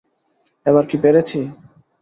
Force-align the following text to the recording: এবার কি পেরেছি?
এবার 0.65 0.83
কি 0.89 0.97
পেরেছি? 1.03 1.39